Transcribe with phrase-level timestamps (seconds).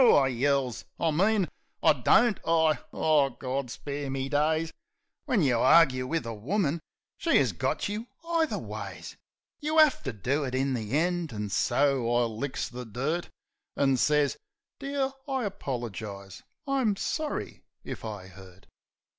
[0.01, 0.83] I yells.
[0.99, 1.47] "I mean
[1.83, 4.73] I don't I..." Oh, Gaw spare me days!
[5.25, 6.81] When you argue wiv a woman
[7.19, 9.15] she 'as got you either ways!
[9.59, 13.29] You 'a<ue to do it in the end; an' so I licks the dirt,
[13.77, 14.37] An' sez,
[14.79, 16.41] "Dear, I apolergise.
[16.65, 18.65] I'm sorry if I 'urt."